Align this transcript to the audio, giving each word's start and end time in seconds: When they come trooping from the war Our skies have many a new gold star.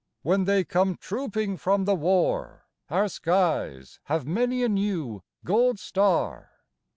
When 0.23 0.45
they 0.45 0.63
come 0.63 0.95
trooping 0.97 1.57
from 1.57 1.85
the 1.85 1.93
war 1.93 2.65
Our 2.89 3.07
skies 3.07 3.99
have 4.05 4.25
many 4.25 4.63
a 4.63 4.67
new 4.67 5.21
gold 5.45 5.77
star. 5.77 6.49